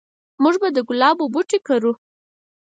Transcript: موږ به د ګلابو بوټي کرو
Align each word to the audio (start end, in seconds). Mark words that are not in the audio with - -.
موږ 0.43 0.55
به 0.61 0.67
د 0.75 0.77
ګلابو 0.89 1.25
بوټي 1.33 1.59
کرو 1.67 1.91